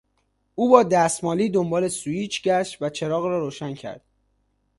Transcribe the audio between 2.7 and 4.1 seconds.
و چراغ را روشن کرد.